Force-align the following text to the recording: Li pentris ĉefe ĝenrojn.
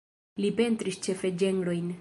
Li 0.45 0.49
pentris 0.61 0.99
ĉefe 1.09 1.35
ĝenrojn. 1.45 1.89